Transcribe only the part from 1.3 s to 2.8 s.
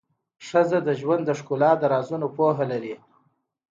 ښکلا د رازونو پوهه